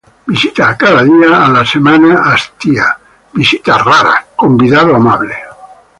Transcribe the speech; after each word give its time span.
Visita 0.29 0.69
cada 0.83 1.03
dia, 1.09 1.27
a 1.41 1.45
la 1.55 1.61
semana 1.73 2.09
hastia. 2.31 2.87
Visita 3.37 3.77
rara, 3.85 4.17
convidado 4.35 4.97
amable. 5.03 5.37